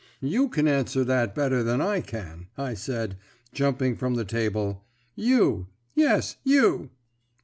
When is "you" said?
0.19-0.49, 5.15-5.67, 6.43-6.89